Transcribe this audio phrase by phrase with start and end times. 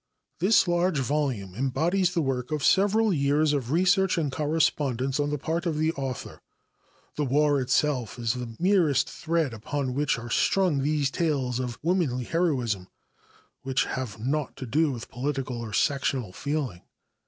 [0.39, 5.37] This large volume embodies the work of several years of research and correspondence on the
[5.37, 6.41] part of the author.
[7.17, 12.23] The war itself is the merest thread upon which are strung these tales of womanly
[12.23, 12.87] heroism
[13.61, 16.81] which have naught to do with political or sectional feeling.